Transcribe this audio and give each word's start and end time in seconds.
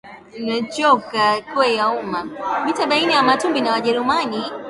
Vita 2.65 2.87
baina 2.87 3.11
ya 3.11 3.17
Wamatumbi 3.17 3.61
na 3.61 3.71
Wajerumani 3.71 4.43